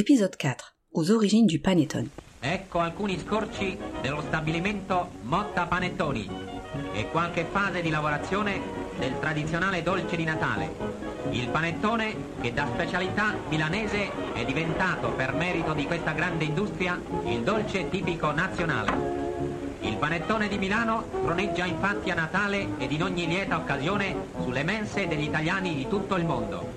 [0.00, 0.76] Épisode 4.
[0.92, 2.08] Aux origines du panettone.
[2.40, 6.26] Ecco alcuni scorci dello stabilimento Motta Panettoni
[6.94, 8.62] e qualche fase di lavorazione
[8.98, 10.74] del tradizionale dolce di Natale.
[11.32, 17.42] Il panettone che da specialità milanese è diventato per merito di questa grande industria il
[17.42, 19.18] dolce tipico nazionale.
[19.80, 25.06] Il panettone di Milano troneggia infatti a Natale ed in ogni lieta occasione sulle mense
[25.06, 26.69] degli italiani di tutto il mondo.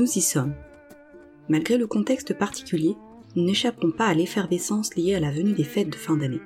[0.00, 0.54] Nous y sommes.
[1.50, 2.96] Malgré le contexte particulier,
[3.36, 6.40] nous n'échappons pas à l'effervescence liée à la venue des fêtes de fin d'année.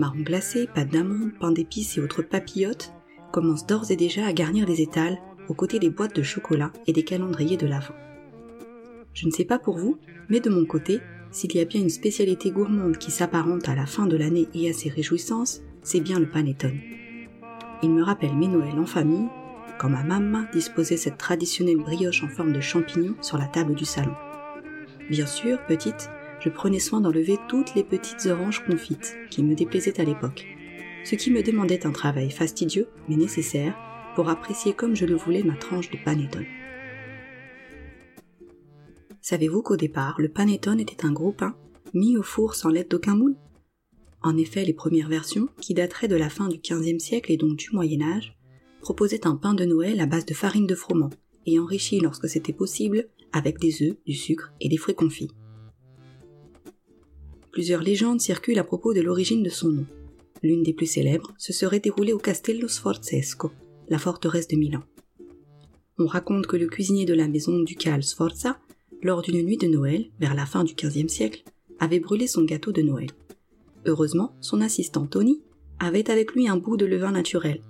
[0.00, 2.92] Marron glacé, pâte d'amande, pain d'épices et autres papillotes
[3.30, 5.18] commencent d'ores et déjà à garnir les étals
[5.48, 7.94] aux côtés des boîtes de chocolat et des calendriers de l'Avent.
[9.14, 9.96] Je ne sais pas pour vous,
[10.28, 10.98] mais de mon côté,
[11.30, 14.68] s'il y a bien une spécialité gourmande qui s'apparente à la fin de l'année et
[14.68, 16.80] à ses réjouissances, c'est bien le panettone.
[17.84, 19.28] Il me rappelle mes Noëls en famille,
[19.80, 23.86] quand ma maman disposait cette traditionnelle brioche en forme de champignon sur la table du
[23.86, 24.14] salon.
[25.08, 29.98] Bien sûr, petite, je prenais soin d'enlever toutes les petites oranges confites qui me déplaisaient
[29.98, 30.44] à l'époque,
[31.04, 33.74] ce qui me demandait un travail fastidieux mais nécessaire
[34.14, 36.46] pour apprécier comme je le voulais ma tranche de panettone.
[39.22, 41.56] Savez-vous qu'au départ, le panettone était un gros pain
[41.94, 43.36] mis au four sans l'aide d'aucun moule?
[44.20, 47.56] En effet, les premières versions, qui dateraient de la fin du XVe siècle et donc
[47.56, 48.36] du Moyen Âge,
[48.80, 51.10] proposaient un pain de Noël à base de farine de froment
[51.46, 55.30] et enrichi lorsque c'était possible avec des œufs, du sucre et des fruits confits.
[57.52, 59.86] Plusieurs légendes circulent à propos de l'origine de son nom.
[60.42, 63.50] L'une des plus célèbres se serait déroulée au Castello Sforzesco,
[63.88, 64.82] la forteresse de Milan.
[65.98, 68.58] On raconte que le cuisinier de la maison ducale Sforza,
[69.02, 71.42] lors d'une nuit de Noël, vers la fin du XVe siècle,
[71.78, 73.10] avait brûlé son gâteau de Noël.
[73.84, 75.42] Heureusement, son assistant Tony
[75.78, 77.60] avait avec lui un bout de levain naturel.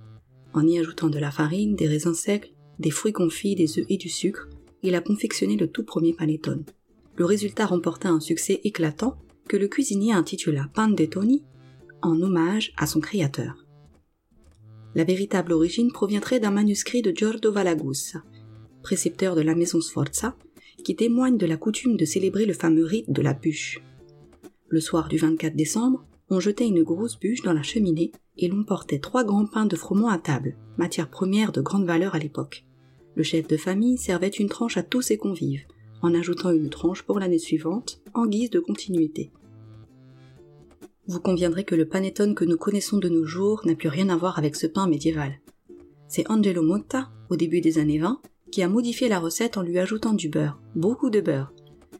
[0.52, 3.96] En y ajoutant de la farine, des raisins secs, des fruits confits, des œufs et
[3.96, 4.48] du sucre,
[4.82, 6.64] il a confectionné le tout premier panettone.
[7.16, 9.18] Le résultat remporta un succès éclatant
[9.48, 11.42] que le cuisinier intitula Pan de Tony
[12.02, 13.66] en hommage à son créateur.
[14.94, 18.24] La véritable origine proviendrait d'un manuscrit de Giorgio Valagussa,
[18.82, 20.36] précepteur de la maison Sforza,
[20.82, 23.80] qui témoigne de la coutume de célébrer le fameux rite de la bûche.
[24.68, 28.62] Le soir du 24 décembre, on jetait une grosse bûche dans la cheminée et l'on
[28.62, 32.64] portait trois grands pains de froment à table, matière première de grande valeur à l'époque.
[33.16, 35.64] Le chef de famille servait une tranche à tous ses convives,
[36.02, 39.32] en ajoutant une tranche pour l'année suivante, en guise de continuité.
[41.08, 44.16] Vous conviendrez que le panettone que nous connaissons de nos jours n'a plus rien à
[44.16, 45.40] voir avec ce pain médiéval.
[46.06, 48.20] C'est Angelo Motta, au début des années 20,
[48.52, 51.52] qui a modifié la recette en lui ajoutant du beurre, beaucoup de beurre,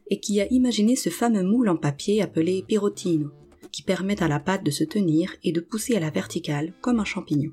[0.09, 3.31] et qui a imaginé ce fameux moule en papier appelé pirotino,
[3.71, 6.99] qui permet à la pâte de se tenir et de pousser à la verticale comme
[6.99, 7.51] un champignon.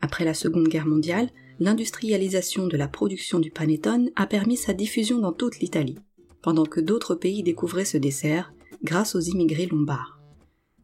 [0.00, 5.18] Après la Seconde Guerre mondiale, l'industrialisation de la production du panettone a permis sa diffusion
[5.18, 5.98] dans toute l'Italie,
[6.42, 8.52] pendant que d'autres pays découvraient ce dessert
[8.82, 10.20] grâce aux immigrés lombards.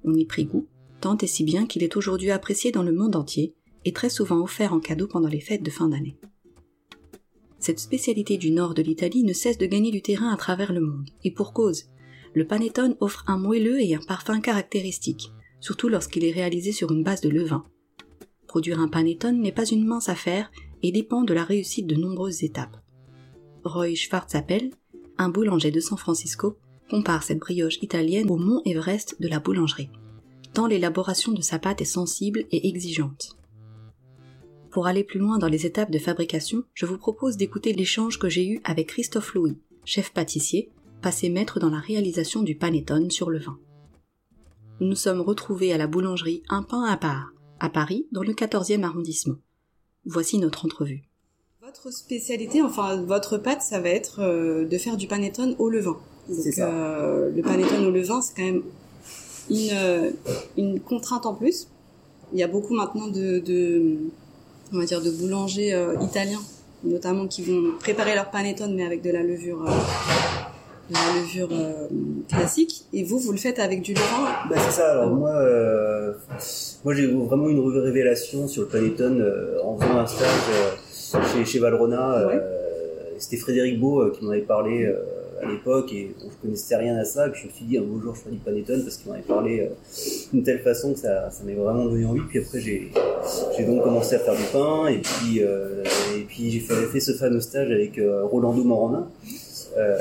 [0.04, 0.66] On y prit goût,
[1.00, 4.40] tant et si bien qu'il est aujourd'hui apprécié dans le monde entier et très souvent
[4.40, 6.16] offert en cadeau pendant les fêtes de fin d'année.
[7.58, 10.80] Cette spécialité du nord de l'Italie ne cesse de gagner du terrain à travers le
[10.80, 11.84] monde, et pour cause.
[12.34, 17.02] Le panettone offre un moelleux et un parfum caractéristique, surtout lorsqu'il est réalisé sur une
[17.02, 17.64] base de levain.
[18.46, 20.50] Produire un panettone n'est pas une mince affaire
[20.82, 22.76] et dépend de la réussite de nombreuses étapes.
[23.64, 24.70] Roy Schwarzappel,
[25.18, 26.56] un boulanger de San Francisco,
[26.90, 29.90] compare cette brioche italienne au mont Everest de la boulangerie,
[30.52, 33.36] tant l'élaboration de sa pâte est sensible et exigeante.
[34.70, 38.28] Pour aller plus loin dans les étapes de fabrication, je vous propose d'écouter l'échange que
[38.28, 40.70] j'ai eu avec Christophe Louis, chef pâtissier,
[41.02, 43.58] passé maître dans la réalisation du panettone sur le vin.
[44.80, 48.32] Nous nous sommes retrouvés à la boulangerie Un pain à part, à Paris, dans le
[48.32, 49.36] 14e arrondissement.
[50.06, 51.02] Voici notre entrevue.
[51.60, 55.96] Votre spécialité, enfin votre pâte, ça va être euh, de faire du panettone au levain.
[56.28, 56.68] Donc, C'est ça.
[56.68, 58.62] euh, le panettone au levain, c'est quand même
[59.50, 60.10] une, euh,
[60.56, 61.68] une contrainte en plus.
[62.32, 63.96] Il y a beaucoup maintenant de, de
[64.72, 66.40] on va dire, de boulangers euh, italiens,
[66.82, 69.70] notamment qui vont préparer leur panettone mais avec de la levure, euh,
[70.92, 71.88] la levure euh,
[72.28, 72.84] classique.
[72.92, 74.28] Et vous, vous le faites avec du levain?
[74.48, 74.92] Bah, c'est ça.
[74.92, 76.12] Alors moi, euh,
[76.84, 81.58] moi j'ai vraiment une révélation sur le panettone euh, en faisant un stage chez, chez
[81.58, 82.26] Valrona.
[82.26, 82.40] Ouais.
[83.18, 84.92] C'était Frédéric Beau qui m'en avait parlé
[85.40, 87.28] à l'époque et bon, je connaissais rien à ça.
[87.28, 89.08] Et puis je me suis dit un beau jour je ferai du panettone parce qu'il
[89.08, 89.70] m'en avait parlé
[90.32, 92.20] d'une telle façon que ça, ça m'avait vraiment donné envie.
[92.28, 92.90] Puis après j'ai,
[93.56, 97.12] j'ai donc commencé à faire du pain et puis et puis j'ai fait, fait ce
[97.12, 98.00] fameux stage avec
[98.30, 99.06] Rolando Morandin.
[99.76, 99.98] Euh,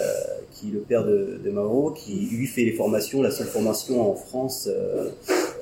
[0.61, 4.11] qui est le père de, de Mauro, qui lui fait les formations, la seule formation
[4.11, 5.09] en France euh,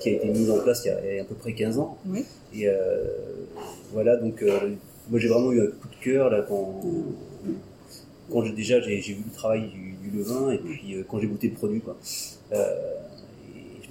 [0.01, 1.53] qui a été mise en place il y a, il y a à peu près
[1.53, 1.97] 15 ans.
[2.05, 2.25] Oui.
[2.53, 3.05] Et euh,
[3.93, 4.71] voilà, donc euh,
[5.09, 6.81] moi j'ai vraiment eu un coup de cœur là quand,
[8.29, 11.47] quand j'ai déjà j'ai, vu le travail du, du levain et puis quand j'ai goûté
[11.47, 11.95] le produit quoi.
[12.51, 12.75] Euh,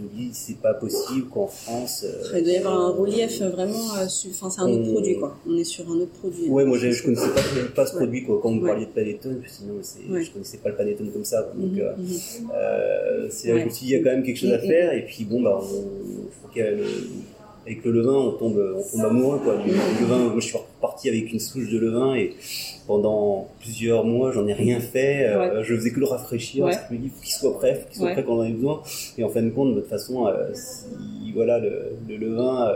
[0.00, 2.04] je dis c'est pas possible qu'en France.
[2.06, 3.96] euh, Il doit y avoir un relief vraiment.
[3.98, 5.36] euh, su- Enfin, c'est un autre On- produit, quoi.
[5.48, 6.48] On est sur un autre produit.
[6.48, 7.40] Ouais, moi j'ai- je connaissais pas,
[7.74, 7.98] pas ce Ouais.
[8.02, 8.40] produit quoi.
[8.42, 8.68] Quand vous Ouais.
[8.70, 10.22] parliez de panettone, je me suis dit, non, mais c'est- Ouais.
[10.22, 11.42] je connaissais pas le panettone comme ça.
[11.54, 12.50] Donc Mhm, euh, mhm.
[12.54, 14.58] Euh, c'est là je me suis dit, il y a quand même quelque chose à
[14.58, 14.92] faire.
[14.92, 16.84] Et puis, bon, bah, on, faut le-
[17.66, 19.56] avec le levain, on tombe, on tombe amoureux, quoi.
[19.58, 22.34] Du, du levain, moi, je suis reparti avec une souche de levain et
[22.86, 25.26] pendant plusieurs mois, j'en ai rien fait.
[25.28, 26.64] Euh, Je faisais que le rafraîchir.
[26.64, 26.70] Ouais.
[26.72, 28.12] Parce que je me dis, faut qu'il soit prêt, faut qu'il soit Ouais.
[28.14, 28.80] prêt quand on en a besoin.
[29.18, 32.74] Et en fin de compte, de toute façon, euh, si, voilà, le, le levain, euh,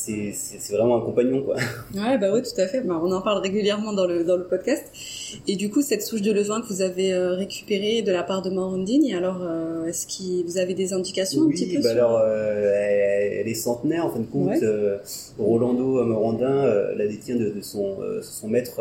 [0.00, 1.56] c'est vraiment un compagnon, quoi.
[1.94, 2.80] Ouais, bah oui, tout à fait.
[2.80, 4.84] Bah, on en parle régulièrement dans le, dans le podcast.
[5.46, 8.42] Et du coup, cette souche de levain que vous avez euh, récupérée de la part
[8.42, 11.98] de Morandini, alors euh, est-ce que vous avez des indications un petit peu bah sur...
[11.98, 14.48] alors, euh, elle, elle est centenaire en fin de compte.
[14.48, 14.62] Ouais.
[14.62, 14.98] Euh,
[15.38, 16.64] Rolando Morandin
[16.96, 18.80] la détient de, de son, son maître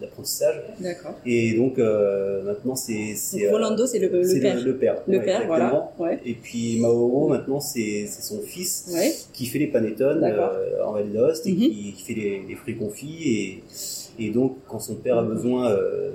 [0.00, 0.62] d'apprentissage.
[0.80, 1.14] D'accord.
[1.24, 3.14] Et donc euh, maintenant c'est
[3.50, 4.62] Rolando, c'est le, le père.
[4.64, 4.96] Le, père.
[5.06, 5.90] Le ouais, père, voilà.
[5.98, 6.18] Ouais.
[6.24, 9.12] Et puis Mauro maintenant c'est son fils Ouais.
[9.32, 11.58] qui fait les panettones euh, en Val d'Aoste et Mhm.
[11.58, 13.62] qui, qui fait les, les fruits confits et
[14.18, 16.10] et donc quand son père a besoin euh,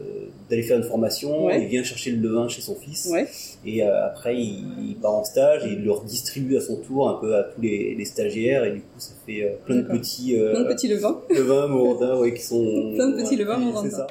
[0.50, 1.62] d'aller faire une formation, Ouais.
[1.64, 3.08] il vient chercher le levain chez son fils.
[3.12, 3.28] Ouais.
[3.66, 7.10] Et euh, après, il, il part en stage et il le redistribue à son tour
[7.10, 8.66] un peu à tous les, les stagiaires.
[8.66, 11.22] Et du coup, ça fait euh, plein de petits euh, Plein de petits levains.
[11.30, 12.92] levains morandins ouais, qui sont...
[12.96, 13.90] Plein de petits levains morandins.
[13.90, 14.08] C'est ça.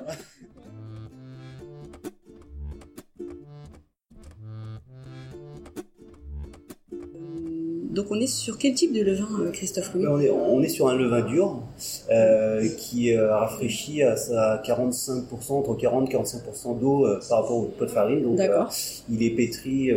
[7.90, 10.68] Donc on est sur quel type de levain, euh, Christophe Louis On est, on est
[10.68, 11.60] sur un levain dur
[12.10, 17.56] euh, qui euh, rafraîchit à sa 45%, entre 40 et 45% d'eau euh, par rapport
[17.56, 18.22] au pot de farine.
[18.22, 18.38] Donc,
[19.10, 19.90] il est pétri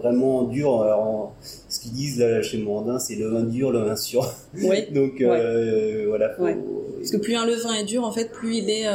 [0.00, 0.82] vraiment dur.
[0.82, 1.32] Alors, en-
[1.68, 4.30] ce qu'ils disent là, chez Morandin, c'est le vin dur, le vin sûr.
[4.54, 4.86] Oui.
[4.92, 6.30] Donc voilà.
[6.36, 6.56] faut- Ouais.
[6.98, 8.86] Parce que plus un levain est dur, en fait, plus il est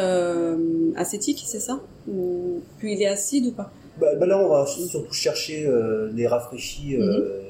[0.96, 1.80] acétique, c'est ça?
[2.08, 3.70] Ou plus il est acide ou pas?
[4.00, 7.04] Bah, bah là, on va surtout chercher euh, des rafraîchis Mhm.
[7.04, 7.42] euh,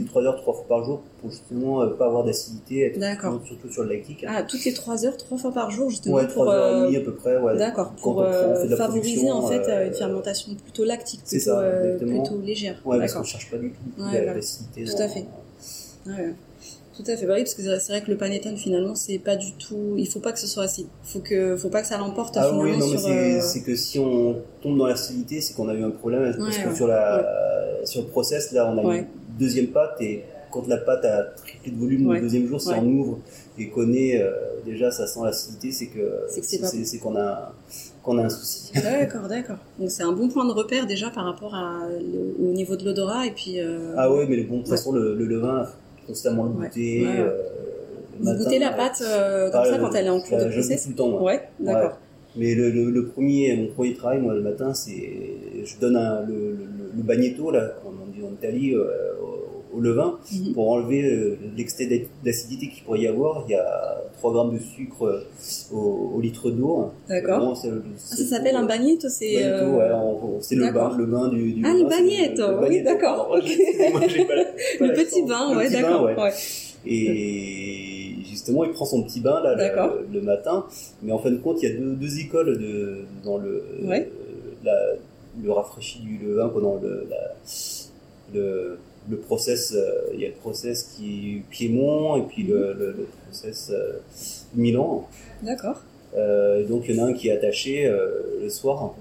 [0.00, 3.40] les 3 heures, 3 fois par jour pour justement euh, pas avoir d'acidité, être D'accord.
[3.44, 4.24] surtout, sur le lactique.
[4.28, 6.44] Ah, toutes les 3 heures, 3 fois par jour, justement, ouais, pour...
[6.44, 7.36] 3 heures euh, et demie à peu près.
[7.38, 7.56] Ouais.
[7.56, 10.54] D'accord, pour on prend- on fait de euh, la favoriser en fait euh, une fermentation
[10.54, 12.76] plutôt lactique, plutôt, ça, euh, plutôt légère.
[12.84, 14.84] Ouais, parce qu'on cherche pas du tout Ouais, l'acidité.
[14.84, 15.24] Tout à fait.
[16.06, 16.34] Ouais.
[16.96, 17.24] Tout à fait.
[17.24, 19.94] Bah oui, parce que c'est vrai que le panettone finalement c'est pas du tout.
[19.96, 20.86] Il faut pas que ce soit acide.
[21.02, 23.00] Faut que, faut pas que ça l'emporte Ah finalement oui, non, mais sur.
[23.08, 26.34] c'est euh, c'est que si on tombe dans l'acidité, c'est qu'on a eu un problème.
[26.36, 26.74] parce Ouais, que ouais.
[26.74, 27.26] sur, la,
[27.84, 29.06] sur le process, là, on a Ouais.
[29.40, 32.16] Deuxième pâte et quand la pâte a triplé de volume Ouais.
[32.16, 32.76] le deuxième jour, si Ouais.
[32.80, 33.18] on ouvre
[33.58, 34.30] et qu'on est euh,
[34.64, 37.52] déjà, ça sent l'acidité, c'est que C'est qu'on a,
[38.02, 38.72] qu'on a un souci.
[38.82, 39.58] D'accord, d'accord.
[39.78, 42.84] Donc c'est un bon point de repère déjà par rapport à le- au niveau de
[42.84, 43.60] l'odorat et puis.
[43.60, 45.68] euh, Ah ouais, mais bon, de toute façon, le, le levain,
[46.06, 47.04] constamment le goûter.
[47.06, 47.26] Euh,
[48.18, 50.20] le Vous matin, goûtez la euh, pâte euh, comme ah, ça quand elle est en
[50.20, 51.22] cours de process tout le temps, moi.
[51.22, 51.98] Ouais, d'accord.
[52.36, 55.20] Mais le, le, le premier, mon premier travail, moi, le matin, c'est,
[55.64, 56.66] je donne un, le, le,
[56.96, 58.86] le bagnetto, là, comme on dit en Italie, euh,
[59.74, 60.52] au, levain, Mhm.
[60.54, 63.44] pour enlever euh, l'excès d'a- d'acidité qu'il pourrait y avoir.
[63.48, 65.24] Il y a 3 grammes de sucre euh,
[65.72, 66.90] au, au litre d'eau.
[67.08, 67.56] D'accord.
[67.56, 69.44] C'est- Ah, c'est- ça s'appelle un bagnetto, c'est.
[69.44, 72.82] Euh, ouais, en- c'est le bain, le bain du, du Ah, le c'est bagnetto, oui,
[72.82, 73.36] d'accord,
[74.80, 76.02] Le petit bain, ouais, d'accord.
[76.04, 76.16] ouais.
[76.16, 76.32] ouais.
[76.86, 80.64] Et justement, il prend son petit bain là le, le matin.
[81.02, 83.62] Mais en fin de compte, il y a deux, deux écoles de, dans le,
[84.64, 84.94] la-
[85.42, 87.34] le rafraîchi du levain pendant le, la-
[88.34, 89.72] le, le process.
[89.74, 93.70] euh, il y a le process qui est Piémont et puis le, le, le process
[93.72, 93.98] euh,
[94.54, 95.08] Milan.
[95.42, 95.80] D'accord.
[96.16, 98.94] Euh, donc il y en a un qui est attaché euh, le soir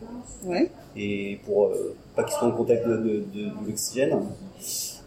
[0.46, 0.70] Ouais.
[0.96, 1.72] et pour
[2.16, 4.18] pas qu'il soit en contact de, de, de- de l'oxygène.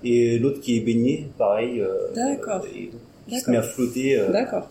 [0.04, 1.82] Et l'autre qui est baigné, pareil.
[2.14, 2.64] D'accord.
[2.74, 2.90] et
[3.28, 4.16] qui se met à flotter.
[4.18, 4.68] euh, D'accord.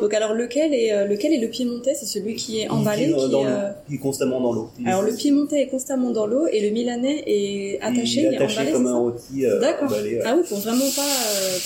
[0.00, 3.04] Donc alors lequel est euh, lequel est le piémontais C'est celui qui est emballé.
[3.06, 4.70] qui, est qui dans est, euh, est constamment dans l'eau.
[4.80, 8.26] Il Alors le est- piémontais est constamment dans l'eau et le milanais est attaché, il
[8.34, 8.72] est attaché emballé.
[8.72, 9.46] comme un rôti.
[9.46, 9.90] euh, D'accord.
[9.92, 10.20] ouais.
[10.24, 11.02] Ah oui, pour vraiment pas,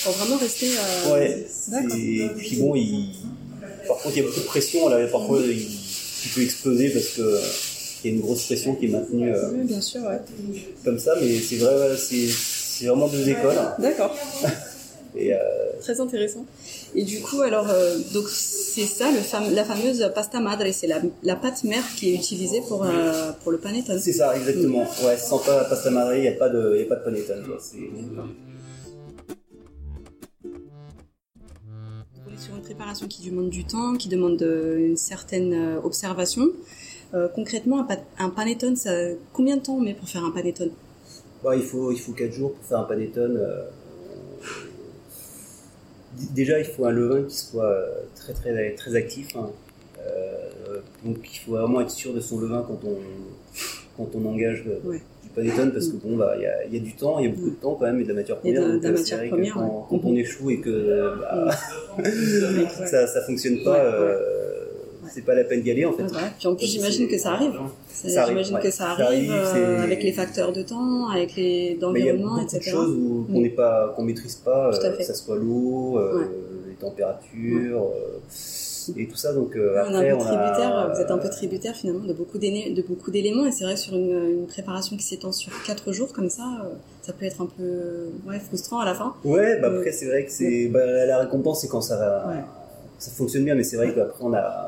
[0.03, 0.67] pour vraiment rester.
[1.11, 1.45] Ouais,
[1.97, 3.09] et puis bon, il...
[3.87, 7.07] par contre, il y a beaucoup de pression, là, parfois, il, il peut exploser parce
[7.09, 7.39] que
[8.03, 10.19] il y a une grosse pression qui est maintenue Oui, bien sûr, ouais.
[10.83, 13.55] comme ça, mais c'est vrai, c'est vraiment deux écoles.
[13.79, 14.15] D'accord.
[15.17, 15.37] Et euh,
[15.81, 16.45] Très intéressant.
[16.93, 20.87] Et du coup, alors, euh, donc c'est ça, le fam- la fameuse pasta madre, c'est
[20.87, 23.99] la, la pâte mère qui est utilisée pour euh, pour le panettone.
[23.99, 24.85] c'est ça, exactement.
[25.05, 27.43] Ouais, sans pas pasta madre, il n'y a pas de, y a pas de panettone.
[32.27, 36.49] On est sur une préparation qui demande du temps, qui demande une certaine observation.
[37.33, 38.91] Concrètement, un, pa- un panettone, ça,
[39.31, 40.71] combien de temps on met pour faire un panettone?
[41.43, 43.39] Ouais, il faut il faut quatre jours pour faire un panettone.
[46.17, 49.35] Euh, Déjà, il faut un levain qui soit euh, très très très actif.
[49.35, 49.49] hein.
[49.99, 52.97] Euh, donc, il faut vraiment être sûr de son levain quand on
[53.97, 55.01] quand on engage le- Ouais.
[55.23, 57.33] du panettone parce que bon bah il y y a du temps, il y a
[57.33, 58.67] beaucoup de temps quand même et de la matière Et de- première.
[58.67, 59.83] de donc, la euh, matière première, quand, ouais.
[59.89, 61.49] quand on échoue et que bah,
[61.97, 62.05] Ouais.
[62.87, 64.34] ça ça fonctionne pas, Ouais, euh,
[65.15, 66.03] c'est pas la peine d'y aller en fait.
[66.03, 66.27] Voilà.
[66.37, 67.53] Puis en plus, j'imagine que ça arrive.
[68.03, 68.61] J'imagine ouais.
[68.61, 72.09] que ça Ça arrive, euh, avec les facteurs de temps, avec les Mais il y
[72.09, 72.71] a d'environnement, beaucoup de etc.
[72.71, 76.25] choses où- qu'on n'est pas, qu'on maîtrise pas, euh, que ça soit l'eau, euh, Ouais.
[76.69, 79.33] les températures euh, et tout ça.
[79.33, 82.13] Donc euh, on après, un peu on a- vous êtes un peu tributaire finalement de
[82.13, 85.31] beaucoup d'éné- de beaucoup d'éléments et c'est vrai que sur une, une préparation qui s'étend
[85.31, 86.67] sur quatre jours comme ça, euh,
[87.01, 89.13] ça peut être un peu ouais, frustrant à la fin.
[89.23, 92.27] Ouais, bah Euh, après c'est vrai que c'est bah, la récompense c'est quand ça va,
[92.27, 92.43] Ouais.
[92.99, 94.67] ça fonctionne bien, mais c'est vrai qu'après on a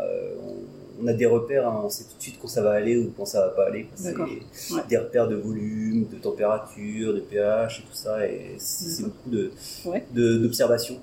[1.02, 3.12] on a des repères, hein, on sait tout de suite quand ça va aller ou
[3.16, 3.88] quand ça va pas aller.
[3.96, 4.16] C'est.
[4.18, 4.82] Ouais.
[4.90, 9.52] des repères de volume, de température, de pH et tout ça, et c'est beaucoup de
[9.86, 10.06] Ouais.
[10.14, 10.96] de- d'observation,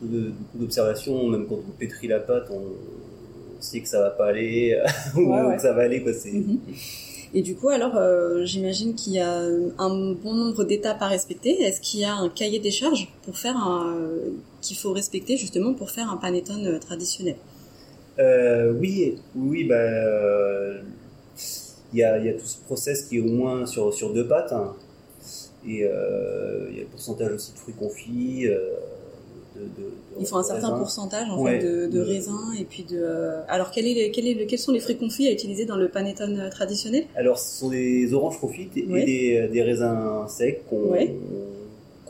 [0.00, 1.28] beaucoup d'observation.
[1.28, 2.54] Même quand on pétrit la pâte, on,
[3.58, 4.78] on sait que ça va pas aller
[5.16, 6.02] ou Ouais, que ça va aller.
[6.02, 6.12] Quoi.
[6.24, 6.58] Mhm.
[7.32, 9.40] Et du coup, alors, euh, j'imagine qu'il y a
[9.78, 11.62] un bon nombre d'étapes à respecter.
[11.62, 15.36] Est-ce qu'il y a un cahier des charges pour faire un, euh, qu'il faut respecter
[15.36, 17.36] justement pour faire un panettone euh, traditionnel?
[18.18, 20.80] Euh, oui, oui, bah, euh,
[21.92, 24.12] il y, a, il y a tout ce process qui est au moins sur, sur
[24.12, 24.52] deux pattes.
[24.52, 24.74] hein.
[25.66, 28.46] Et euh, il y a le pourcentage aussi de fruits confits.
[28.46, 28.58] euh,
[29.56, 31.60] de, de- de- Il faut un certain pourcentage en Ouais.
[31.60, 32.96] fait de, raisins et puis de.
[32.98, 35.66] euh, Alors, quel est le- quel est le- quels sont les fruits confits à utiliser
[35.66, 37.04] dans le panettone euh, traditionnel?
[37.16, 39.04] Alors, ce sont des oranges confites et Ouais.
[39.04, 41.14] des, des raisins secs qu'on Ouais.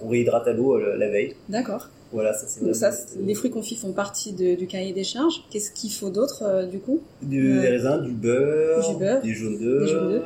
[0.01, 1.35] Qu'on réhydrate à l'eau euh, la veille.
[1.49, 1.89] D'accord.
[2.13, 5.05] Voilà, ça c'est Donc ça, c'est- les fruits confits font partie de- du cahier des
[5.05, 5.45] charges.
[5.51, 7.01] Qu'est-ce qu'il faut d'autre euh, du coup?
[7.23, 7.61] Du- Ouais.
[7.63, 10.23] Des raisins, du beurre, Du beurre, des jaunes d'œufs, des jaunes d'œufs.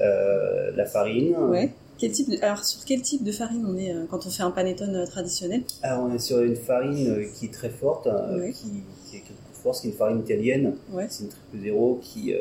[0.00, 1.34] euh, la farine.
[1.48, 1.72] Ouais.
[1.98, 2.36] Quel type de...
[2.42, 5.06] Alors sur quel type de farine on est euh, quand on fait un panettone euh,
[5.06, 5.62] traditionnel?
[5.82, 8.52] Alors, on est sur une farine euh, qui est très forte, euh, Ouais.
[8.52, 8.66] qui,
[9.10, 9.22] qui est
[9.62, 10.74] force, qui est une farine italienne.
[10.92, 11.06] Ouais.
[11.08, 12.34] C'est une triple zéro qui.
[12.34, 12.38] euh,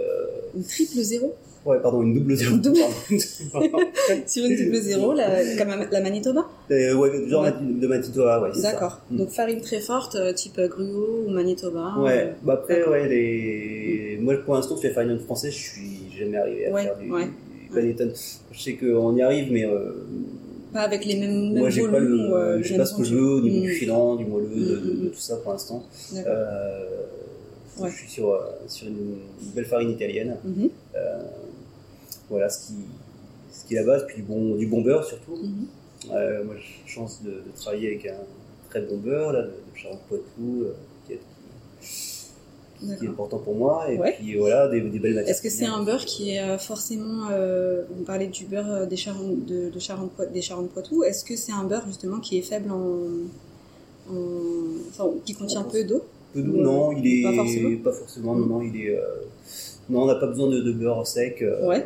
[0.58, 1.34] Une triple zéro?
[1.66, 2.58] Ouais, pardon, une double zéro.
[2.58, 2.78] Double.
[4.28, 7.54] Sur une triple zéro, la, comme la Manitoba Euh, ouais, genre Ouais.
[7.60, 8.50] de Manitoba, ouais.
[8.62, 9.02] D'accord.
[9.10, 9.18] Mm.
[9.18, 11.96] Donc farine très forte, euh, type euh, gruau ou Manitoba.
[11.98, 14.20] Ouais, euh, bah après, ouais, les...
[14.22, 17.12] moi pour l'instant, sur les farines français, je suis jamais arrivé à Ouais, faire du,
[17.12, 17.26] ouais.
[17.26, 17.96] du.
[18.52, 20.06] Je sais qu'on y arrive, mais euh,
[20.72, 23.26] Pas avec les mêmes, moi j'ai pas, le, j'ai mêmes pas ce que je veux
[23.38, 23.62] au niveau Mm.
[23.62, 25.12] du filant, du moelleux, de, de- Mm, de mm.
[25.12, 25.84] tout ça pour l'instant.
[26.16, 26.86] Euh,
[27.78, 27.90] Ouais.
[27.92, 28.94] Je suis sur, sur une,
[29.44, 30.38] une belle farine italienne.
[30.46, 31.20] Mhm, Euh,
[32.30, 32.74] voilà ce qui,
[33.52, 35.36] ce qui est la base, puis du bon, du bon beurre surtout.
[35.38, 35.66] mhm.
[36.14, 38.18] Euh, moi j'ai la chance de, de travailler avec un
[38.70, 40.74] très bon beurre là, de, de Charente-Poitou, euh,
[41.08, 41.20] qui, est,
[43.00, 43.90] qui est important pour moi.
[43.92, 44.14] Et Ouais.
[44.20, 45.30] puis voilà, des, des belles matières.
[45.32, 48.98] Est-ce que c'est un beurre qui est euh, forcément, euh, vous parlez du beurre des
[48.98, 52.70] Charentes, de, de Charente, des Charentes-Poitou, est-ce que c'est un beurre justement qui est faible
[52.72, 56.04] en, en- enfin, qui contient peu d'eau
[56.34, 57.78] Peu d'eau, non, il est Pas forcément.
[57.84, 59.00] pas forcément, non, non, il est.
[59.90, 61.44] non, on n'a pas besoin de, beurre sec.
[61.64, 61.86] Ouais.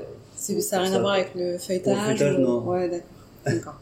[0.62, 2.68] Ça n'a rien à voir avec le feuilletage feuilletage, ou- non.
[2.68, 3.06] Ouais, d'accord.
[3.46, 3.76] D'accord.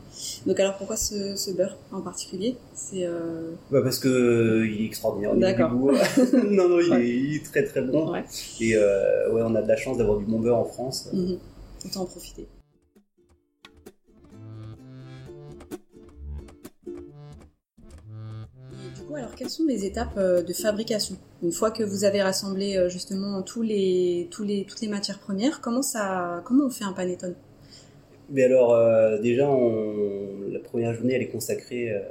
[0.45, 2.55] Donc alors pourquoi ce, ce beurre en particulier?
[2.75, 5.35] C'est euh, Bah parce que euh, il est extraordinaire.
[5.35, 5.71] D'accord.
[5.73, 7.03] non, non, il, Ouais.
[7.05, 8.11] est, il est très très bon.
[8.11, 8.23] ouais.
[8.61, 11.09] Et euh, ouais, on a de la chance d'avoir du bon beurre en France.
[11.13, 11.37] Mhm.
[11.85, 12.47] Autant en profiter.
[19.17, 21.15] Alors quelles sont les étapes euh, de fabrication?
[21.43, 25.19] Une fois que vous avez rassemblé euh, justement tous les, tous les, toutes les matières
[25.19, 27.35] premières, comment, ça, comment on fait un panettone?
[28.29, 31.91] Mais alors, euh, déjà, on- la première journée, elle est consacrée.
[31.91, 32.01] euh,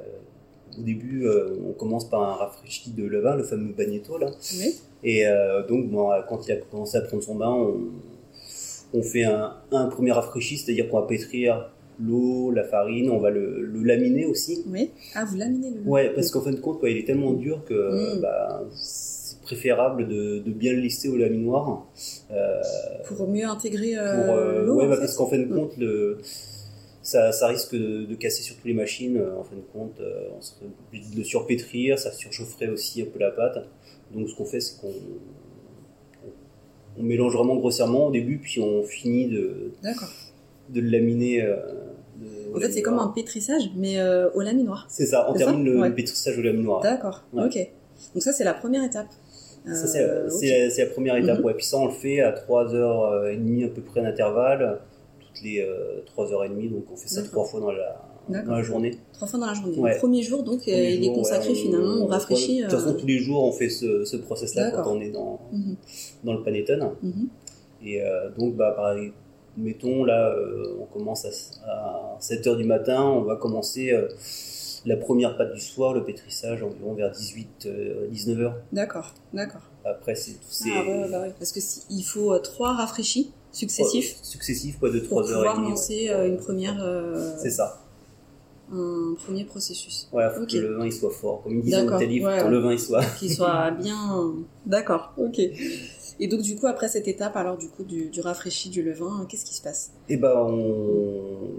[0.78, 4.30] au début, euh, on commence par un rafraîchi de levain, le fameux bagnetto là.
[4.58, 4.74] Oui.
[5.04, 5.24] Et
[5.68, 7.78] donc, bon, quand il a commencé à prendre son bain, on,
[8.92, 13.30] on fait un, un premier rafraîchi, c'est-à-dire qu'on va pétrir l'eau, la farine, on va
[13.30, 14.62] le, le laminer aussi.
[14.68, 14.90] Oui.
[15.14, 17.64] Ah, vous laminez le Ouais, parce qu'en fin de compte, quoi, il est tellement dur
[17.64, 18.20] que Mm.
[18.20, 21.86] bah, c'est préférable de, de bien le lister au laminoir.
[22.30, 22.60] Euh,
[23.06, 25.54] Pour mieux intégrer euh, euh, l'eau, ouais, bah, parce qu'en fin de Mm.
[25.54, 26.18] compte, le,
[27.02, 29.18] ça, ça risque de, de casser sur toutes les machines.
[29.38, 33.06] En fin de compte, euh, on serait obligé de le surpétrir, ça surchaufferait aussi un
[33.06, 33.64] peu la pâte.
[34.14, 34.92] Donc, ce qu'on fait, c'est qu'on
[36.98, 39.70] on mélange vraiment grossièrement au début, puis on finit de,
[40.70, 41.42] de le laminer.
[41.42, 41.56] euh,
[42.56, 44.86] En fait, c'est comme un pétrissage, mais euh, au laminoir.
[44.88, 45.88] C'est ça, on termine le, Ouais.
[45.88, 46.80] le pétrissage au laminoir.
[46.82, 47.24] D'accord.
[47.32, 47.44] Ouais.
[47.44, 47.70] Ok.
[48.14, 49.08] Donc ça, c'est la première étape.
[49.66, 50.78] Ça, c'est Euh, ok.
[50.78, 51.38] la, première étape.
[51.40, 51.44] Mhm.
[51.44, 51.54] Ouais.
[51.54, 54.80] Puis ça, on le fait à 3h30 à peu près d'intervalle,
[55.20, 56.70] toutes les euh, 3h30.
[56.72, 57.32] Donc on fait ça D'accord.
[57.32, 57.96] trois fois dans la,
[58.28, 58.48] D'accord.
[58.50, 58.98] dans la journée.
[59.12, 59.76] Trois fois dans la journée.
[59.76, 62.58] Le premier jour, donc, euh, il est consacré finalement, on euh, rafraîchit.
[62.58, 64.92] De toute façon, euh, tous les jours, on fait ce, ce process-là quand D'accord.
[64.92, 65.76] on est dans, mhm,
[66.24, 66.90] dans le panettone.
[67.02, 67.28] mhm.
[67.84, 69.12] Et euh, donc, bah, pareil,
[69.56, 74.08] mettons, là, euh, on commence à, 7h du matin, on va commencer euh,
[74.84, 77.68] la première pâte du soir, le pétrissage environ vers 18,
[78.12, 78.52] 19h.
[78.72, 79.62] D'accord, d'accord.
[79.84, 81.34] Après, c'est ces Ah, ouais, bah ouais.
[81.38, 85.26] Parce que si, il faut euh, trois rafraîchis successifs successifs, quoi, de pour 3h30.
[85.34, 85.68] pouvoir ouais.
[85.70, 87.80] lancer euh, une première, euh, C'est ça.
[88.72, 90.08] un premier processus.
[90.12, 91.42] Voilà, faut que le vin il soit fort.
[91.42, 93.04] Comme ils disent en D'accord, Italie, faut ouais, que le vin il soit.
[93.18, 94.34] Qu'il soit bien.
[94.66, 95.40] D'accord, ok.
[96.18, 99.26] Et donc, du coup, après cette étape, alors, du coup, du, du rafraîchi du levain,
[99.28, 99.92] qu'est-ce qui se passe?
[100.08, 101.50] Et ben on,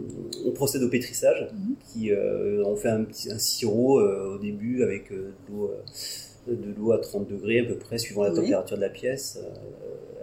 [0.45, 1.49] on procède au pétrissage.
[1.53, 1.75] Mhm.
[1.93, 5.71] Qui, euh, on fait un, petit, un sirop euh, au début avec euh, de l'eau
[5.71, 8.37] euh, de l'eau à 30 degrés à peu près, suivant la Oui.
[8.37, 9.37] température de la pièce,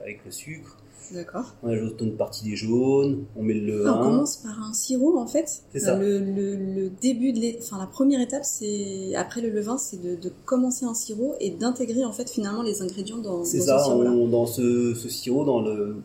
[0.03, 0.79] avec le sucre.
[1.12, 1.54] D'accord.
[1.62, 5.18] On ajoute une partie des jaunes, on met le Ah, on commence par un sirop
[5.18, 5.62] en fait.
[5.73, 5.96] C'est ça.
[5.99, 10.16] Le, le, le début de enfin la première étape c'est après le levain c'est de,
[10.16, 13.78] de commencer un sirop et d'intégrer en fait finalement les ingrédients dans, C'est dans ça,
[13.80, 14.11] ce sirop là.
[14.12, 15.96] on- dans ce, ce sirop, dans le.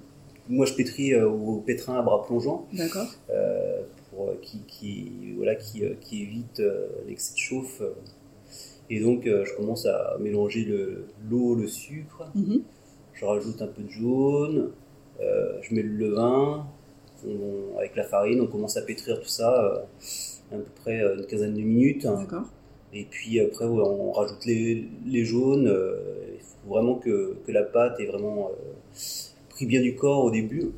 [0.50, 2.66] Moi je pétris euh, au pétrin à bras plongeant.
[2.74, 3.08] D'accord.
[3.30, 7.82] euh, pour, euh, qui, qui, voilà, qui, qui évite euh, l'excès de chauffe.
[8.92, 12.62] Et donc, je commence à mélanger le- l'eau, le, sucre, Mhm.
[13.14, 14.72] je rajoute un peu de jaune,
[15.62, 16.66] je mets le levain,
[17.28, 21.18] on- avec la farine, on commence à pétrir tout ça euh, à peu près euh,
[21.18, 22.04] une quinzaine de minutes.
[22.06, 22.44] D'accord.
[22.94, 25.68] Et puis après, on rajoute les, les jaunes.
[25.68, 25.98] euh,
[26.36, 28.64] il faut vraiment que, que la pâte ait vraiment euh,
[29.50, 30.72] pris bien du corps au début.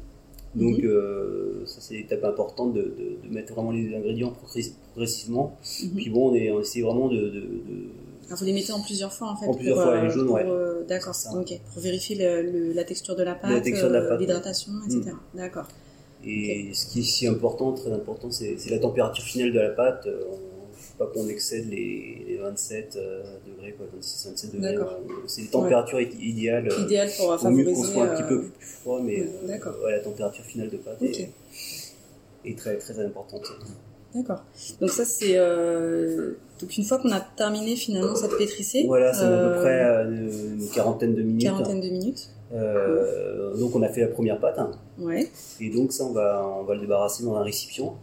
[0.53, 0.85] Donc, Mhm.
[0.85, 5.55] euh, ça, c'est l'étape importante de, de- de mettre vraiment les ingrédients progressi- progressivement.
[5.83, 5.89] Mhm.
[5.95, 7.29] Puis bon, on, est, on essaie vraiment de-
[8.31, 9.45] Ah, vous les mettez en plusieurs fois en fait.
[9.47, 10.45] En plusieurs pour, fois, euh, les jaunes, ouais.
[10.45, 11.15] euh, D'accord.
[11.35, 11.59] Ok.
[11.73, 15.11] Pour vérifier le- le- la texture de la pâte, euh, l'hydratation, etc.
[15.33, 15.67] D'accord.
[16.23, 20.07] Et ce qui est si important, très important, c'est la température finale de la pâte.
[20.31, 20.37] On-
[20.73, 24.73] faut pas qu'on excède les, les 27 euh, degrés, quoi, 26-27 degrés.
[24.73, 24.91] D'accord.
[25.09, 26.69] Euh, C'est une température id- idéale.
[26.71, 27.73] euh, Idéal pour Au mieux favoriser.
[27.73, 31.01] qu'on soit un petit peu plus froid, mais ouais, ouais, la température finale de pâte
[31.03, 31.29] est,
[32.45, 33.43] est très, très importante.
[34.13, 34.43] D'accord.
[34.81, 38.83] Donc ça c'est euh, donc une fois qu'on a terminé finalement cette pétrissée.
[38.85, 41.43] Voilà, ça met à euh, peu près euh, une quarantaine de minutes.
[41.43, 42.29] quarantaine de minutes.
[42.53, 44.71] Euh, donc on a fait la première pâte, hein.
[44.99, 45.29] Ouais.
[45.61, 47.95] et donc ça on va, on va le débarrasser dans un récipient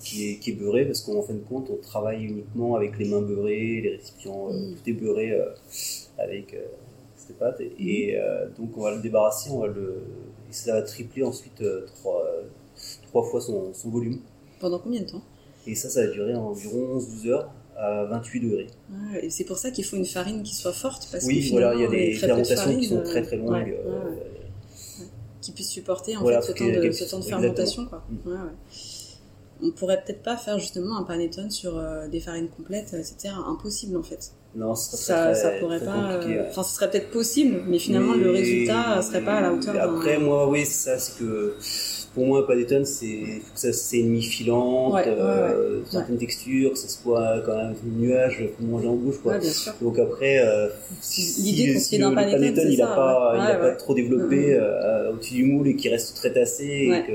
[0.00, 3.04] qui est, qui est beurré, parce qu'en fin de compte on travaille uniquement avec les
[3.08, 4.74] mains beurrées, les récipients, euh, Mm.
[4.74, 5.44] tout est beurré euh,
[6.18, 6.62] avec euh,
[7.16, 10.02] cette pâte, et, et, euh, donc on va le débarrasser, on va le,
[10.50, 12.26] et ça va tripler ensuite euh, trois,
[13.06, 14.18] trois fois son, son volume.
[14.58, 15.22] Pendant combien de temps?
[15.66, 18.66] Et ça, ça va durer environ 11-12 heures à 28 degrés.
[19.22, 21.74] Et c'est pour ça qu'il faut une farine qui soit forte parce Oui, que voilà,
[21.74, 23.50] il y a des fermentations qui sont très très longues.
[23.52, 25.06] ouais, euh, ouais.
[25.40, 27.86] qui puissent supporter en Voilà, fait ce temps de, quelque ce temps de chose- fermentation
[27.86, 28.04] quoi.
[28.10, 28.28] Mm.
[28.30, 28.36] Ouais.
[29.64, 33.34] On pourrait peut-être pas faire justement un panettone sur euh, des farines complètes, etc.
[33.46, 34.32] Impossible en fait.
[34.56, 36.14] Non, ce serait Ça, ça pourrait pas.
[36.14, 36.44] euh.
[36.50, 39.74] Enfin, ce serait peut-être possible, mais finalement Mais- le résultat serait pas à la hauteur.
[39.80, 41.54] Après, moi, oui, c'est ça, c'est que
[42.14, 46.78] pour moi, panettone, c'est faut que ça c'est mi-filante, Ouais, ouais, euh, certaines textures, que
[46.78, 49.34] ce soit quand même nuage pour manger en bouche, quoi.
[49.34, 49.40] Ouais.
[49.80, 50.68] Donc après, euh,
[51.38, 53.38] L'idée si fait le, panettone, c'est il n'a ça, pas, ouais.
[53.38, 53.76] il a Ouais, pas ouais.
[53.76, 54.60] trop développé Mhm.
[54.60, 57.00] euh, au-dessus du moule et qui reste très tassé, Ouais.
[57.00, 57.12] et que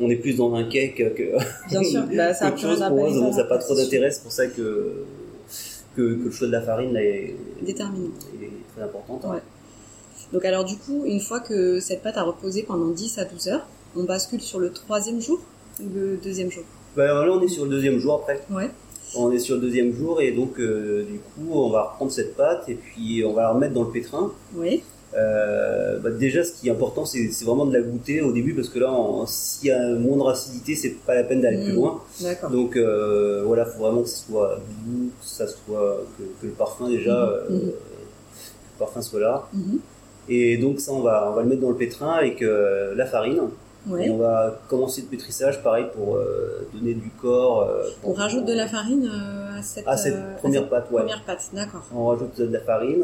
[0.00, 1.36] on est plus dans un cake que
[1.68, 2.04] Bien sûr.
[2.16, 4.46] Bah, ça a autre chose pour moi, ça n'a pas trop d'intérêt, c'est pour ça
[4.46, 5.04] que,
[5.94, 8.08] que, que le choix de la farine là, est, Déterminant.
[8.42, 9.20] est très important.
[9.30, 9.40] Ouais.
[10.32, 13.48] Donc alors du coup, une fois que cette pâte a reposé pendant 10 à 12
[13.48, 13.66] heures,
[13.98, 15.38] on bascule sur le troisième jour
[15.80, 16.64] ou le deuxième jour?
[16.96, 18.40] Bah, alors là, on est sur le deuxième jour après.
[18.50, 18.70] Ouais.
[19.16, 22.36] On est sur le deuxième jour et donc euh, du coup on va reprendre cette
[22.36, 24.30] pâte et puis on va la remettre dans le pétrin.
[24.54, 24.82] Oui.
[25.16, 28.68] Euh, bah, déjà ce qui est important c'est vraiment de la goûter au début parce
[28.68, 28.94] que là
[29.26, 31.76] s'il y a moindre acidité c'est pas la peine d'aller plus Mm.
[31.76, 32.02] loin.
[32.20, 32.50] D'accord.
[32.50, 36.52] Donc euh, voilà faut vraiment que ce soit doux, que ça soit que, que le
[36.52, 37.16] parfum déjà
[37.48, 37.56] Mhm.
[37.56, 39.48] euh, que le parfum soit là.
[40.28, 43.40] Et donc ça on va on va le mettre dans le pétrin avec la farine
[43.98, 47.62] Et on va commencer le pétrissage, pareil, pour euh, donner du corps.
[47.62, 50.90] euh, On rajoute de la farine euh, à cette, à cette à première cette pâte,
[50.90, 51.00] ouais.
[51.02, 51.82] première pâte, d'accord.
[51.94, 53.02] On rajoute de la farine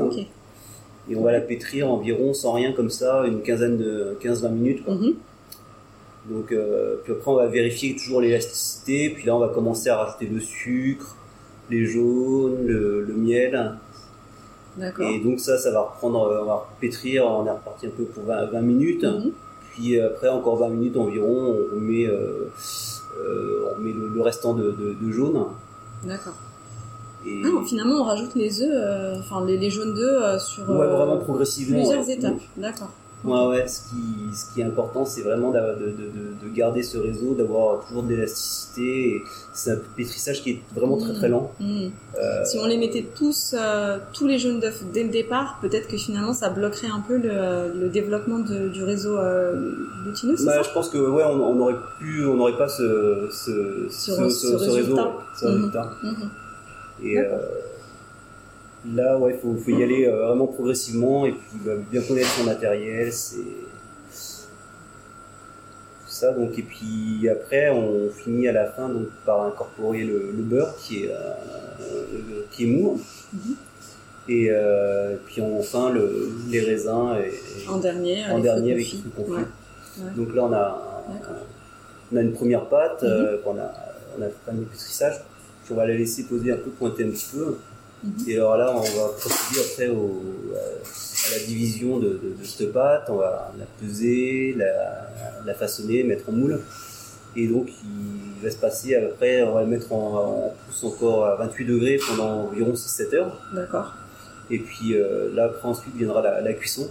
[1.08, 4.84] et on va la pétrir environ sans rien comme ça, une quinzaine de 15-20 minutes.
[4.84, 4.94] quoi.
[4.94, 5.14] Mhm.
[6.30, 6.46] Donc,
[7.04, 9.10] puis après, on va vérifier toujours l'élasticité.
[9.10, 11.16] Puis là, on va commencer à rajouter le sucre,
[11.70, 13.74] les jaunes, le, le miel.
[14.76, 15.08] D'accord.
[15.08, 17.26] Et donc ça, ça va reprendre, on va pétrir.
[17.26, 19.04] On est reparti un peu pour 20, 20 minutes.
[19.04, 19.32] Mhm.
[19.74, 22.48] Puis euh, après, encore 20 minutes environ, on met, euh,
[23.18, 25.44] euh, on met le, le restant de, de, de jaune.
[26.04, 26.34] D'accord.
[27.26, 31.16] Et Ah, finalement, on rajoute les œufs, enfin les, les jaunes d'œufs sur ouais, vraiment
[31.18, 31.78] progressivement.
[31.78, 32.12] plusieurs ouais.
[32.12, 32.34] étapes.
[32.56, 32.90] D'accord.
[33.24, 36.82] Ouais, ouais, ce qui, ce qui est important, c'est vraiment de, de, de, de garder
[36.82, 39.14] ce réseau, d'avoir toujours de l'élasticité.
[39.54, 41.50] C'est un pétrissage qui est vraiment très très lent.
[41.58, 41.90] Mhm.
[42.20, 45.88] Euh, Si on les mettait tous, euh, tous les jaunes d'œufs dès le départ, peut-être
[45.88, 49.72] que finalement ça bloquerait un peu le, le développement du réseau euh,
[50.04, 53.28] glutineux, c'est bah, je pense que ouais, on, on aurait pu, on n'aurait pas ce,
[53.32, 55.12] ce, Ce- ce, ce ce- ce réseau, résultat.
[55.40, 55.90] ce résultat.
[56.02, 56.28] Mhm.
[57.02, 57.24] Et euh,
[58.92, 62.44] là, ouais, faut, faut y aller euh, vraiment progressivement et puis bah, bien connaître son
[62.44, 63.38] matériel, c'est
[66.06, 66.32] ça.
[66.32, 70.74] Donc et puis après, on finit à la fin donc par incorporer le, le beurre
[70.76, 73.00] qui est euh, qui est mou.
[73.32, 73.56] Mhm.
[74.26, 78.94] Et euh, puis enfin le, les raisins et, En dernier, en dernier avec.
[79.18, 79.36] Ouais.
[79.36, 79.44] Ouais.
[80.16, 81.04] Donc là, on a,
[82.12, 83.70] on a une première pâte euh, qu'on a,
[84.18, 85.20] on a fait un pétrissage.
[85.64, 87.58] Puis on va la laisser poser un peu, pointer un petit peu.
[88.04, 88.28] Mhm.
[88.28, 90.22] Et alors là, on va procéder après au,
[90.54, 93.06] à la division de, de, de cette pâte.
[93.08, 95.10] On va la peser, la,
[95.46, 96.60] la façonner, mettre en moule.
[97.36, 100.14] Et donc, il va se passer après, on va le mettre en,
[100.48, 103.40] en pousse encore à 28 degrés pendant environ 6-7 heures.
[103.54, 103.94] D'accord.
[104.50, 106.90] Et puis euh, là, après, ensuite viendra la, la cuisson.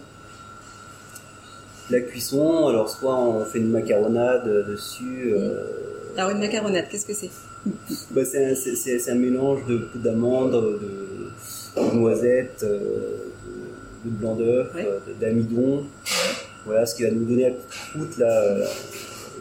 [1.90, 5.34] La cuisson, alors soit on fait une macaronade dessus.
[5.36, 7.30] euh, Alors une macaronade, qu'est-ce que c'est?
[8.12, 12.80] Bah, c'est un, c'est- c'est- c'est un mélange de poudre d'amande, de, de noisettes, euh,
[14.06, 14.86] de, de blanc d'œuf, Ouais.
[14.88, 15.84] euh, de- d'amidon.
[16.66, 18.30] Voilà, ce qui va nous donner la petite croûte là.
[18.32, 18.66] euh,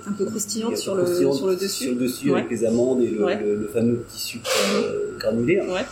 [0.06, 1.88] Un peu croustillante sur le, croustillante sur le Sur dessus.
[1.90, 2.38] le dessus Ouais.
[2.40, 3.38] avec les amandes et le, Ouais.
[3.40, 5.60] le- le fameux petit sucre euh, granulé.
[5.60, 5.84] Ouais.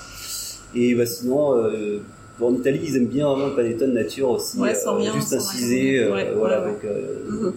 [0.75, 1.99] Et bah, sinon, euh,
[2.41, 4.59] en Italie, ils aiment bien vraiment le panettone nature aussi.
[4.59, 6.05] Ouais, sans rien, Juste sans incisé.
[6.37, 7.53] voilà, euh, Mhm.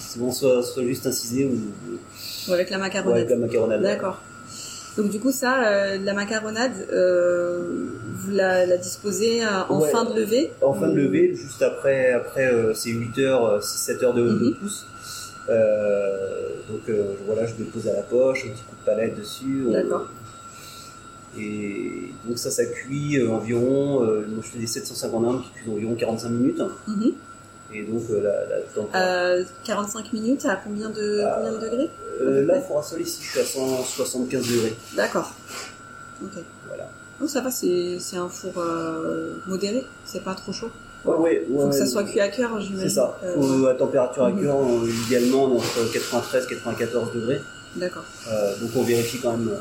[0.00, 1.56] souvent soit, soit juste incisé ou,
[2.48, 3.16] Ou avec la macaronade.
[3.18, 3.82] avec la macaronade.
[3.82, 4.20] D'accord.
[4.96, 9.90] Donc du coup ça, euh, la macaronade, euh, vous la, la disposez euh, en Ouais.
[9.90, 14.04] fin de levée En fin de levée, juste après, après euh, ces 8 heures, 6-7
[14.04, 14.54] heures de, de Mhm.
[14.56, 14.86] pouce.
[16.68, 16.82] Donc
[17.26, 19.66] voilà, je dépose à la poche, un petit coup de palette dessus.
[19.70, 20.06] D'accord.
[21.38, 25.94] Et donc ça, ça cuit environ, moi je fais des 750 grammes qui cuisent environ
[25.94, 26.60] 45 minutes.
[26.88, 27.12] Mhm.
[27.72, 31.36] Et donc euh, la, la température- Euh, 45 minutes à combien de, Ah.
[31.38, 34.74] combien de degrés Euh, là, il faudra soler ici, je suis à 175 degrés.
[34.96, 35.32] D'accord.
[36.22, 36.30] Ok.
[36.66, 36.88] Voilà.
[37.20, 40.70] Donc ça va, c'est un four euh, modéré, c'est pas trop chaud.
[41.04, 41.62] Ouais, ouais, ouais.
[41.64, 42.88] Faut que ça soit cuit à cœur, j'imagine.
[42.88, 43.16] C'est ça.
[43.22, 44.42] Euh, Faut, à température à Mhm.
[44.42, 44.56] cœur,
[45.06, 47.40] idéalement, entre 93 et 94 degrés.
[47.76, 48.04] D'accord.
[48.32, 49.58] Euh, donc on vérifie quand même euh,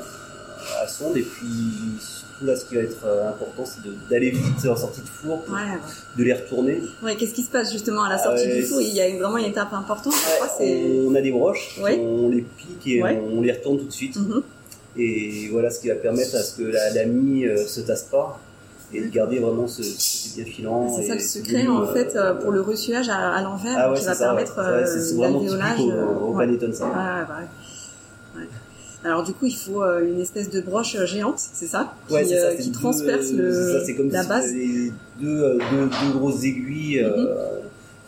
[0.81, 1.17] à sonde.
[1.17, 1.47] Et puis
[1.99, 5.43] surtout là, ce qui va être euh, important, c'est d'aller vite en sortie de four,
[5.49, 5.79] Ouais, ouais.
[6.17, 6.81] de les retourner.
[7.03, 8.81] Ouais, qu'est-ce qui se passe justement à la sortie Ah du four?
[8.81, 11.01] Il y a vraiment une étape importante, je crois, c'est...
[11.07, 14.15] on a des broches, on les pique et on les retourne tout de suite.
[14.17, 14.43] Mhm.
[14.99, 18.03] Et voilà ce qui va permettre à ce que la, la mie euh, se tasse
[18.03, 18.39] pas
[18.93, 20.95] et de garder vraiment ce, ce bien filant.
[20.95, 23.95] C'est ça le secret en fait euh, pour le reçuage à, à l'envers Ah ouais,
[23.97, 25.75] qui c'est va ça, permettre Ouais, c'est- c'est euh, vraiment l'alvéolage.
[25.75, 26.45] typique au, euh, au ouais.
[26.45, 26.85] panettone, ça.
[28.35, 28.43] Ouais.
[29.03, 32.23] Alors du coup il faut euh, une espèce de broche euh, géante, c'est ça Ouais,
[32.23, 34.53] Qui, ça, euh, qui deux- transperce le, ça, c'est comme la si base.
[34.53, 37.27] deux, deux, deux grosses aiguilles Mhm.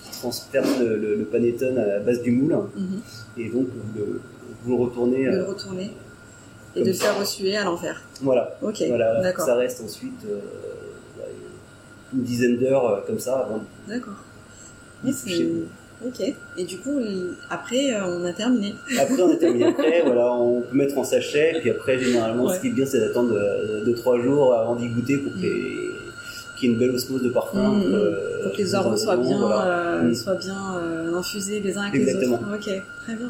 [0.03, 2.57] qui transpercent le, le, le panettone à la base du moule.
[2.75, 2.99] Mhm.
[3.37, 4.21] Et donc, vous le,
[4.63, 5.25] vous le retournez.
[5.25, 5.91] De le retourner
[6.75, 7.05] et de le ça.
[7.05, 8.01] faire ressuer à l'envers.
[8.21, 8.57] voilà.
[8.61, 9.21] Ok, voilà.
[9.21, 9.45] d'accord.
[9.45, 10.21] Ça reste ensuite
[12.13, 14.13] une dizaine d'heures comme ça avant D'accord.
[16.05, 16.21] Ok.
[16.57, 16.97] Et du coup,
[17.49, 18.73] après, euh, on a terminé.
[18.97, 19.65] Après, on a terminé.
[19.67, 21.57] Après, voilà, on peut mettre en sachet.
[21.59, 22.55] Puis après, généralement, Ouais.
[22.55, 23.37] ce qui est bien, c'est d'attendre
[23.85, 27.59] 2-3 jours avant d'y goûter pour qu'il y ait une belle osmose de parfum.
[27.65, 29.65] Entre, euh, Pour que les les arômes soient voilà.
[29.65, 30.15] euh, Mhm.
[30.15, 32.39] soient bien euh, infusés les uns avec Exactement.
[32.47, 32.55] les autres.
[32.69, 33.27] Ok, très bien.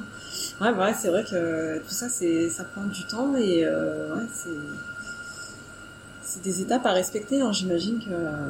[0.61, 4.23] Ouais, bah ouais, c'est vrai que tout ça, ça prend du temps et euh, ouais,
[6.21, 7.41] c'est, des étapes à respecter.
[7.41, 7.51] hein.
[7.51, 8.49] J'imagine que euh,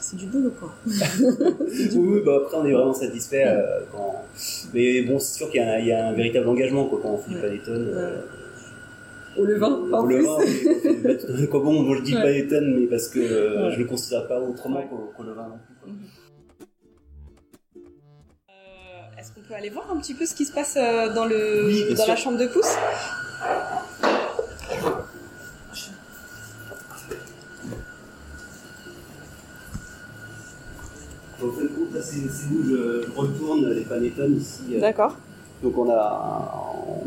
[0.00, 0.72] c'est du boulot, quoi.
[0.86, 4.24] Oui, oui, bah après on est vraiment satisfait euh, quand...
[4.74, 7.00] Mais bon, c'est sûr qu'il y, a un- il y a un véritable engagement quoi,
[7.02, 7.42] quand on fait du Ouais.
[7.42, 7.90] panettone.
[7.94, 8.20] euh,
[9.38, 10.18] Au levain, en au plus.
[10.18, 10.36] levain,
[11.38, 12.22] oui, quoi, bon, moi je dis Ouais.
[12.22, 13.74] panettone, mais parce que euh, Ouais.
[13.74, 14.82] je le considère pas autrement
[15.16, 15.74] qu'au levain non plus.
[15.82, 15.88] quoi.
[15.92, 15.98] Mhm.
[19.18, 20.74] Est-ce qu'on peut aller voir un petit peu ce qui se passe
[21.14, 22.74] dans, le, Oui, dans la chambre de pouce
[31.42, 34.62] En fin de compte, là, c'est où je, retourne les panettone ici.
[34.74, 34.80] euh.
[34.80, 35.16] D'accord.
[35.62, 36.74] Donc on a.
[36.86, 37.04] on-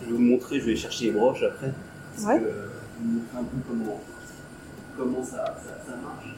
[0.00, 1.72] Je vais vous montrer, je vais chercher les broches après.
[2.14, 2.38] Parce Ouais.
[2.40, 4.00] que, euh, je vais vous montrer un peu comment,
[4.96, 6.34] comment ça, ça, ça marche.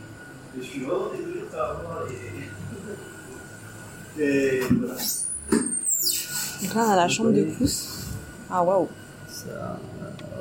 [0.57, 2.17] Et je suis vraiment désolé de pas avoir les.
[4.23, 4.95] Et voilà.
[6.63, 8.07] Donc là, on a la chambre de pouce.
[8.51, 8.89] Ah waouh.
[9.45, 9.79] Ça,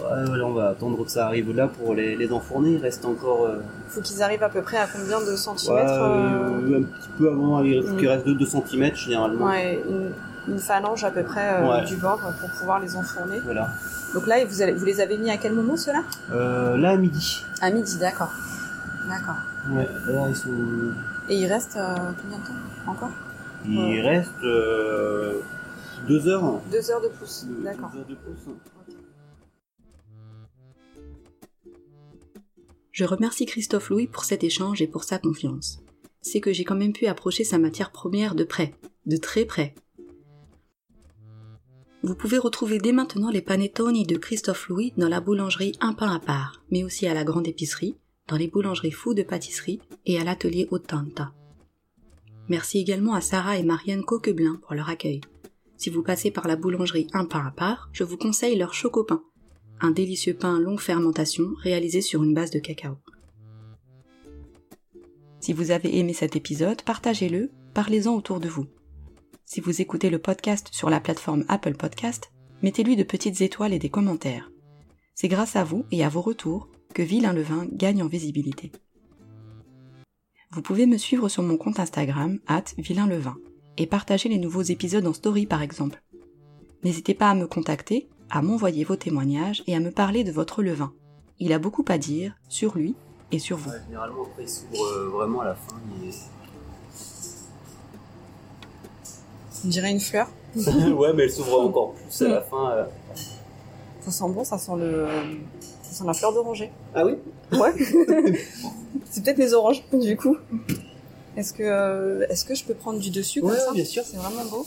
[0.01, 2.71] ouais, voilà, on va attendre que ça arrive là pour les, les enfourner.
[2.73, 3.45] Il reste encore.
[3.45, 3.59] euh,
[3.89, 7.29] Faut qu'ils arrivent à peu près à combien de centimètres euh, euh, un petit peu
[7.29, 7.99] avant, il Mm.
[7.99, 9.45] il reste 2 cm généralement.
[9.45, 10.11] Ouais, une,
[10.53, 13.39] une phalange à peu près euh, du bord pour pouvoir les enfourner.
[13.45, 13.69] Voilà.
[14.13, 16.01] Donc là, vous, vous les avez mis à quel moment ceux-là?
[16.33, 17.43] Euh, là à midi.
[17.61, 18.31] À midi, d'accord.
[19.07, 19.35] D'accord.
[19.71, 20.49] Ouais, là ils sont.
[21.29, 23.11] Et il reste euh, combien de temps encore?
[23.67, 25.33] Il reste euh,
[26.07, 26.61] deux heures.
[26.71, 27.45] Deux heures de pouce.
[27.63, 27.91] D'accord.
[27.91, 28.55] deux heures de pouce.
[32.91, 35.79] Je remercie Christophe Louis pour cet échange et pour sa confiance.
[36.21, 38.73] C'est que j'ai quand même pu approcher sa matière première de près,
[39.05, 39.73] de très près.
[42.03, 46.13] Vous pouvez retrouver dès maintenant les panettoni de Christophe Louis dans la boulangerie Un pain
[46.13, 47.95] à part, mais aussi à la grande épicerie,
[48.27, 51.31] dans les boulangeries Fou de pâtisserie et à l'atelier Ottanta.
[52.47, 55.21] Merci également à Sarah et Marianne Coqueblin pour leur accueil.
[55.79, 59.23] Si vous passez par la boulangerie Un pain à part, je vous conseille leur chocopain,
[59.79, 62.97] un délicieux pain longue fermentation réalisé sur une base de cacao.
[65.39, 68.65] Si vous avez aimé cet épisode, partagez-le, parlez-en autour de vous.
[69.45, 72.29] Si vous écoutez le podcast sur la plateforme Apple Podcast,
[72.61, 74.51] mettez-lui de petites étoiles et des commentaires.
[75.15, 78.73] C'est grâce à vous et à vos retours que Vilain le vin gagne en visibilité.
[80.51, 82.65] Vous pouvez me suivre sur mon compte Instagram, at
[83.79, 86.01] et partager les nouveaux épisodes en story par exemple.
[86.83, 90.61] N'hésitez pas à me contacter, à m'envoyer vos témoignages et à me parler de votre
[90.61, 90.91] levain.
[91.39, 92.95] Il a beaucoup à dire sur lui
[93.31, 93.69] et sur vous.
[93.71, 95.75] Ouais, généralement après il s'ouvre euh, vraiment à la fin.
[96.01, 96.29] il est-
[99.65, 100.27] On dirait une fleur.
[100.55, 102.71] ouais, mais elle s'ouvre encore plus à la fin.
[102.71, 102.85] euh.
[104.01, 105.07] Ça sent bon, ça sent le,
[105.83, 106.71] ça sent la fleur d'oranger.
[106.95, 107.13] Ah oui?
[107.51, 107.73] Ouais.
[109.09, 110.37] c'est peut-être les oranges, du coup.
[111.37, 114.03] Est-ce que, euh, est-ce que je peux prendre du dessus comme ouais, ça bien sûr.
[114.03, 114.65] C'est vraiment beau.